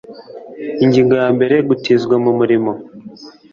Ingingo 0.83 1.13
ya 1.21 1.27
mbere 1.35 1.55
Gutizwa 1.67 2.15
mu 2.23 2.31
murimo 2.39 2.71